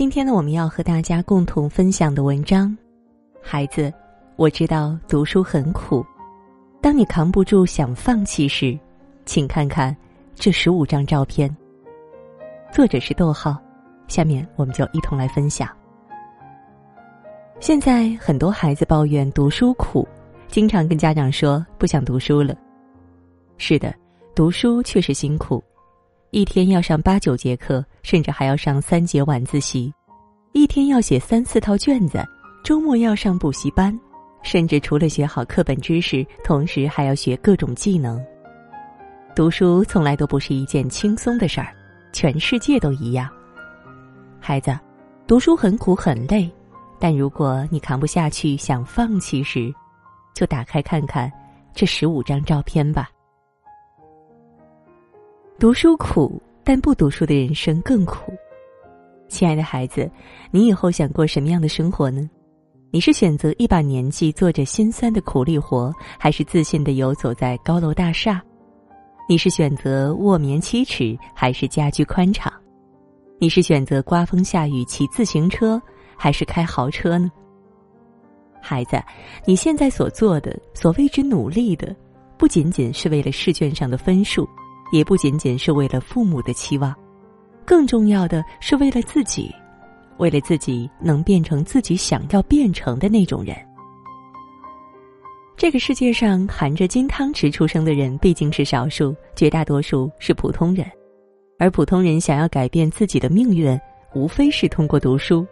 [0.00, 2.74] 今天呢，我们要和大家共同分享的文章，
[3.42, 3.92] 孩子，
[4.36, 6.02] 我知道读书很苦。
[6.80, 8.80] 当你扛不住想放弃时，
[9.26, 9.94] 请看看
[10.34, 11.54] 这十五张照片。
[12.72, 13.58] 作者是逗号，
[14.08, 15.68] 下面我们就一同来分享。
[17.58, 20.08] 现在很多孩子抱怨读书苦，
[20.48, 22.56] 经常跟家长说不想读书了。
[23.58, 23.94] 是的，
[24.34, 25.62] 读书确实辛苦。
[26.32, 29.92] 一天要上八九节课，甚至还要上三节晚自习；
[30.52, 32.24] 一天要写三四套卷子，
[32.62, 33.98] 周末要上补习班，
[34.40, 38.24] 甚至除了学好课本知识，同时还要学各种技能。
[39.34, 41.74] 读书从来都不是一件轻松的事儿，
[42.12, 43.28] 全世界都一样。
[44.38, 44.78] 孩子，
[45.26, 46.48] 读书很苦很累，
[47.00, 49.74] 但如果你扛不下去想放弃时，
[50.32, 51.30] 就打开看看
[51.74, 53.10] 这十五张照片吧。
[55.60, 58.32] 读书苦，但不读书的人生更苦。
[59.28, 60.10] 亲爱的孩子，
[60.50, 62.26] 你以后想过什么样的生活呢？
[62.90, 68.40] 你是选择一把年纪做着心酸的苦力活，还是自信的游走在高楼大厦？
[69.28, 72.50] 你是选择卧眠七尺，还是家居宽敞？
[73.38, 75.78] 你是选择刮风下雨骑自行车，
[76.16, 77.30] 还是开豪车呢？
[78.62, 78.98] 孩子，
[79.44, 81.94] 你现在所做的，所谓之努力的，
[82.38, 84.48] 不仅仅是为了试卷上的分数。
[84.92, 86.94] 也不仅仅是为了父母的期望，
[87.64, 89.54] 更重要的是为了自己，
[90.18, 93.56] 为了自己能变成自己想要变成的那种人。
[95.56, 100.86] 这个世界上含着金汤匙出生的人毕竟是少数，绝大多数是普通人，
[101.58, 103.78] 而普通人想要改变自己的命运，
[104.14, 105.46] 无非是通过读书。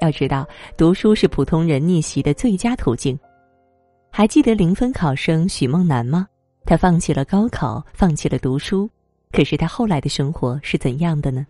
[0.00, 3.16] 要知道，读书是普通人逆袭的最佳途径。
[4.10, 6.26] 还记得零分考生许梦楠吗？
[6.66, 8.88] 他放弃了高考，放弃了读书，
[9.32, 11.46] 可是他后来的生活是怎样的呢？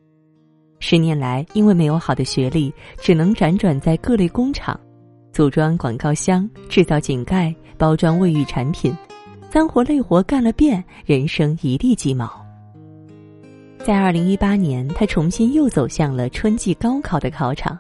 [0.81, 4.79] 十年来，因为没有好的学历，只能辗转在各类工厂，
[5.33, 8.93] 组装广告箱、制造井盖、包装卫浴产品，
[9.49, 12.29] 脏活累活干了遍，人生一地鸡毛。
[13.79, 17.79] 在二零一八年，他重新又走向了春季高考的考场，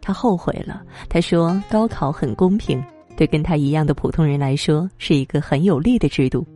[0.00, 0.82] 他后悔了。
[1.08, 2.82] 他说：“高考很公平，
[3.16, 6.46] 对跟他一样的普通人来说，是一个很有利的制度。”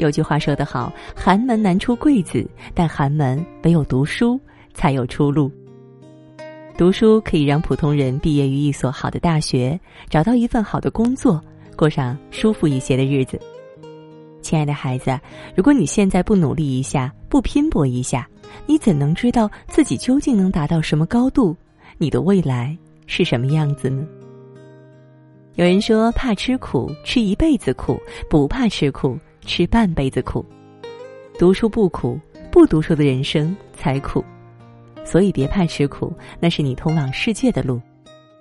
[0.00, 4.40] 有句话说得好：“寒门难出贵子，但寒门唯有读书
[4.72, 5.52] 才有出路。”
[6.74, 9.78] 读书可以让普通人毕业于一所好的大学，
[10.08, 11.38] 找到一份好的工作，
[11.76, 13.38] 过上舒服一些的日子。
[14.40, 15.20] 亲爱的孩子，
[15.54, 18.26] 如果你现在不努力一下，不拼搏一下，
[18.64, 21.54] 你怎能知道自己究竟能达到什么高度？
[21.98, 22.74] 你的未来
[23.04, 24.06] 是什么样子呢？
[25.56, 27.96] 有人说：“怕吃苦，吃一辈子苦；
[28.30, 30.44] 不怕吃苦。”吃半辈子苦，
[31.38, 32.18] 读书不苦，
[32.50, 34.24] 不读书的人生才苦，
[35.04, 37.80] 所以别怕吃苦，那是你通往世界的路，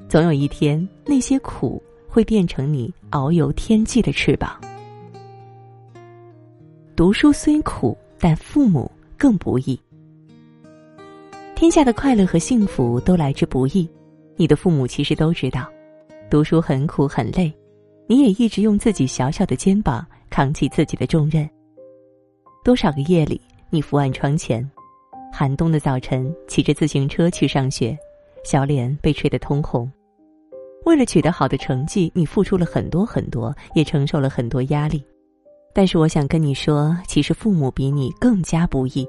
[0.08, 4.60] 总有一天那些苦会变成你遨游天际的翅膀。
[6.96, 9.80] 读书虽苦，但父母更不易。
[11.56, 13.90] 天下的快乐和幸福都来之不易，
[14.36, 15.68] 你的父母其实都知道，
[16.30, 17.52] 读书很苦很累，
[18.10, 20.06] 你也一直用自己小小的肩膀。
[20.32, 21.50] 扛起自己的重任。
[22.64, 24.64] 多少个夜里，你伏案窗前，
[25.34, 27.98] 寒冬的早晨，骑着自行车去上学，
[28.46, 29.92] 小脸被吹得通红。
[30.86, 35.04] 为了取得好的成绩，你付出了很多很多，也承受了很多压力。
[35.74, 39.08] 但是，我想跟你说，其实父母比你更加不易。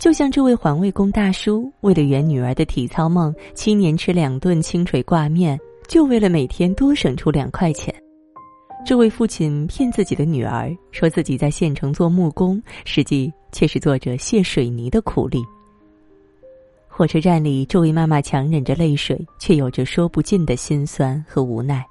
[0.00, 7.94] 就像这位环卫工大叔，为了圆女儿的体操梦，七年吃两顿清水挂面，就为了每天多省出两块钱。
[8.86, 15.42] 这位父亲骗自己的女儿，说自己在县城做木工，实际却是做着卸水泥的苦力。
[16.86, 21.84] 火车站里，这位妈妈强忍着泪水，却有着说不尽的心酸和无奈。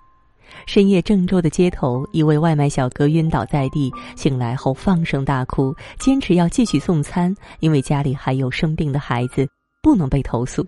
[0.68, 9.48] 深夜郑州的街头，一位外卖小哥晕倒在地，醒来后放声大哭，坚持要继续送餐，因为家里还有生病的孩子，
[9.82, 10.64] 不能被投诉。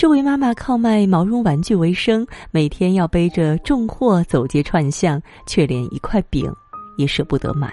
[0.00, 6.50] 这位妈妈靠卖毛绒玩具为生，每天要背着重货走街串巷，却连一块饼
[6.96, 7.70] 也舍不得买。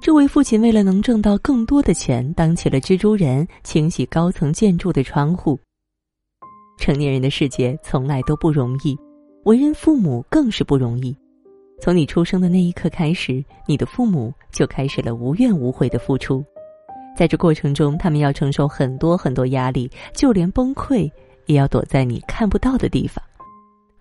[0.00, 5.56] 这位父亲为了能挣到更多的钱，当起了蜘蛛人，清洗高层建筑的窗户。
[6.76, 8.98] 成年人的世界从来都不容易，
[9.44, 11.16] 为人父母更是不容易。
[11.80, 16.44] 从你出生的那一刻开始，你的父母就开始了无怨无悔的付出。
[17.20, 21.06] 在这过程中，他们要承受很多很多压力，就连崩溃
[21.44, 23.22] 也要躲在你看不到的地方。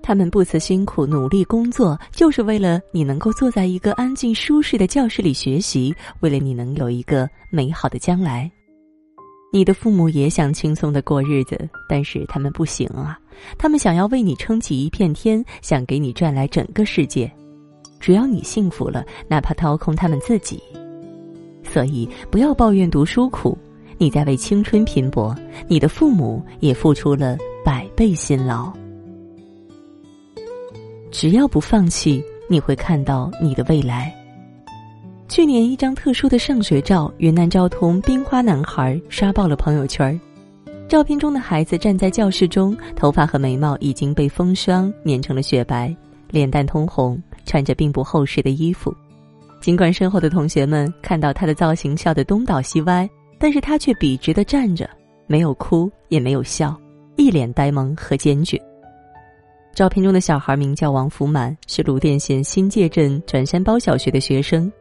[0.02, 8.50] 他们不辞辛苦努力工作，就是为了你能够坐在一个安静舒适的教室里学习，为了你能有一个美好的将来。
[9.52, 13.20] 你的父母也想轻松的过日子，但是他们不行啊！
[13.58, 17.30] 他们想要为你撑起一片天，想给你赚来整个世界。
[18.00, 20.64] 只要你幸福了，哪怕掏空他们自己。
[21.72, 23.58] 所以不要抱怨读书苦，
[23.98, 25.36] 你在为青春拼搏，
[25.68, 28.74] 你的父母也付出了百倍辛劳。
[31.12, 34.14] 只要不放弃，你会看到你的未来。
[35.28, 40.20] 去年一张特殊的上学照，云南昭通冰花男孩刷爆了朋友圈。
[40.88, 45.96] 照片中的孩子站在教室中，头发和眉毛已经被风霜碾成了雪白，
[46.32, 48.92] 脸蛋通红，穿着并不厚实的衣服。
[49.60, 54.90] 尽管身后的同学们看到他的造型笑得东倒西歪，但是他却笔直的站着，
[55.28, 56.80] 没有哭也没有笑，
[57.18, 58.60] 一脸呆萌和坚决。
[59.76, 64.72] 照片中的小孩名叫王福满，是鲁甸县新界镇转山包小学的学生。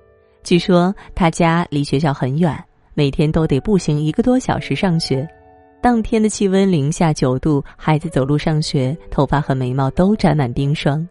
[0.42, 2.56] 据说他家离学校很远，
[2.94, 5.28] 每天都得步行一个多小时上学。
[5.80, 11.06] 当天的气温零下九度，孩子走路上学，头发和眉毛都沾满冰霜。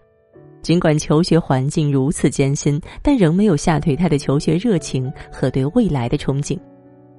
[0.61, 6.59] 尽管求学环境如此艰辛，但仍没有吓退他的求学热情和对未来的憧憬。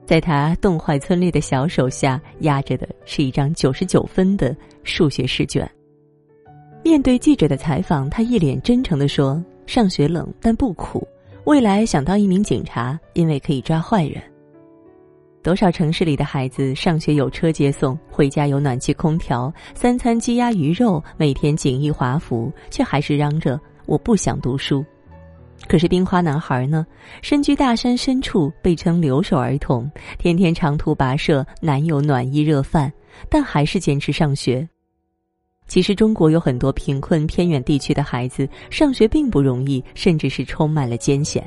[0.05, 5.71] 在他冻坏村里的小手下，压着的是一张九十九分的数学试卷。
[6.83, 11.07] 面对记者的采访，他一脸真诚地说：“上学冷，但不苦。”
[11.45, 14.23] 未来想当一名警察，因为可以抓坏人。
[15.49, 24.85] 多少城市里的孩子上学有车接送，回家有暖气空调，三餐鸡鸭鱼肉，每天锦衣华服，却还是嚷着我不想读书。
[25.67, 26.87] 可是冰花男孩呢？
[27.23, 32.93] 身居大山深处，被称留守儿童，天天长途跋涉，难有暖衣热饭，
[33.31, 34.69] 但还是坚持上学。
[35.67, 41.43] 其实，中国有很多贫困偏远地区的孩子上学并不容易，甚至是充满了艰险。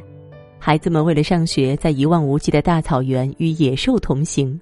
[0.64, 4.56] 孩子们为了上学，在一望无际的大草原与野兽同行；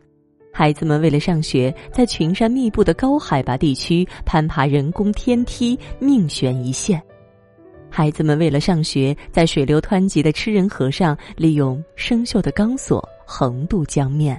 [0.54, 6.98] 孩子们为了上学，在群山密布的高海拔地区攀爬人工天梯，命悬一线；
[7.90, 14.38] 孩子们为了上学，在水流湍急的吃人河上，利用生锈的钢索横渡江面；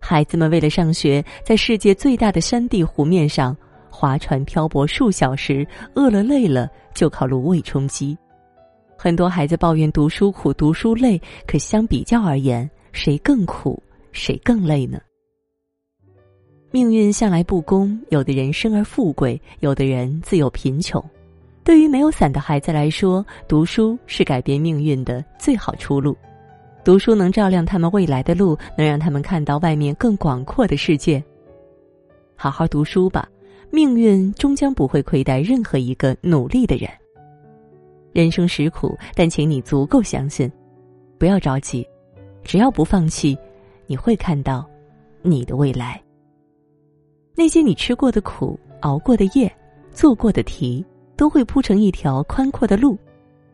[0.00, 3.54] 孩子们为了上学，在世界最大的山地湖面上。
[3.90, 8.16] 划船漂泊数小时，饿了累了就靠芦苇充饥。
[8.98, 14.98] 很多孩子抱怨读书苦、读书累，可相比较而言，谁更苦，谁更累呢？
[16.70, 21.02] 命运向来不公，有的人生而富贵，有的人自有贫穷。
[21.62, 26.16] 对于没有伞的孩子来说，读书是改变命运的最好出路。
[26.82, 31.22] 读书能照亮他们未来的路，能让他们看到外面更广阔的世界。
[32.34, 33.28] 好好读书吧。
[33.68, 36.88] 命运终将不会亏待任何一个努力的人。
[38.16, 40.50] 人生实苦，但请你足够相信，
[41.18, 41.86] 不要着急，
[42.42, 43.36] 只要不放弃，
[43.86, 44.66] 你会看到
[45.20, 46.02] 你的未来。
[47.34, 49.54] 那些你吃过的苦、熬过的夜、
[49.90, 50.82] 做过的题，
[51.14, 52.96] 都会铺成一条宽阔的路，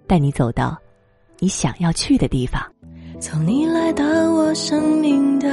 [0.07, 0.79] 带你走到
[1.41, 2.63] 你想要去的地方。
[3.19, 5.49] 从你来到我生命的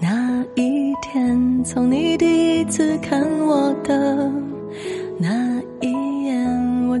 [0.00, 4.32] 那一天，从你第一次看我的
[5.18, 5.60] 那，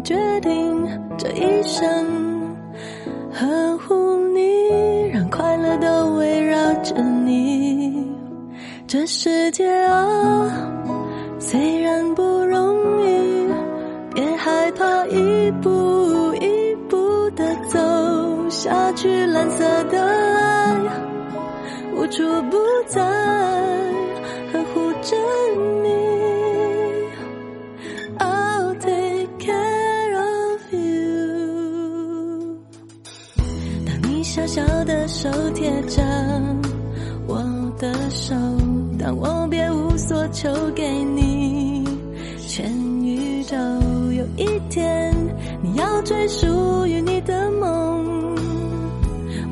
[0.04, 0.86] 决定
[1.16, 1.82] 这一生
[3.32, 6.94] 呵护你，让快乐都围绕着
[7.24, 8.06] 你。
[8.86, 10.46] 这世界啊，
[11.38, 13.48] 虽然不容易，
[14.14, 17.80] 别害怕，一步一步的走
[18.50, 20.76] 下去，蓝色的爱
[21.96, 23.00] 无处不在。
[35.24, 36.02] 手贴着
[37.26, 37.42] 我
[37.78, 38.34] 的手，
[38.98, 41.82] 当我别无所求给你
[42.46, 42.70] 全
[43.02, 43.56] 宇宙。
[44.12, 45.14] 有一天
[45.62, 48.36] 你要追属于你的梦，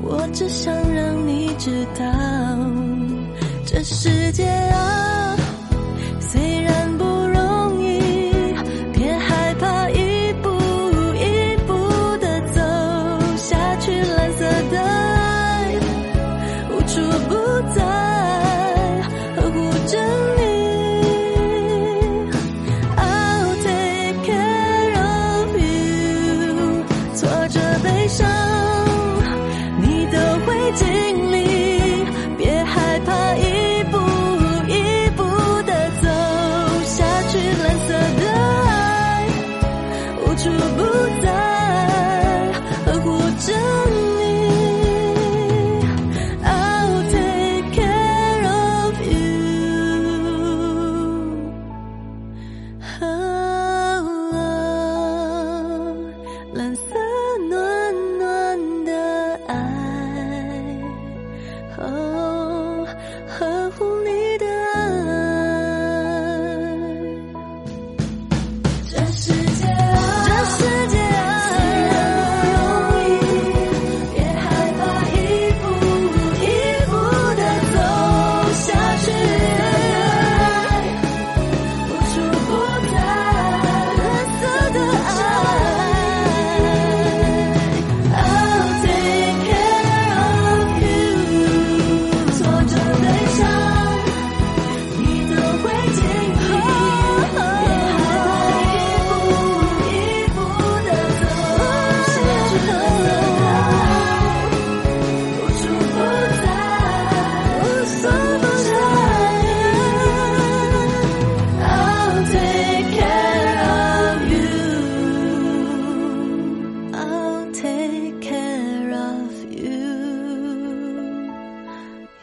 [0.02, 2.04] 我只想让你知道，
[3.64, 5.34] 这世界啊。
[56.54, 56.91] 蓝色。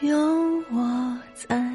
[0.00, 0.16] 有
[0.70, 1.69] 我在。